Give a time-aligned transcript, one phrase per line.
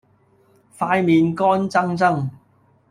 [0.79, 2.27] 塊面乾爭爭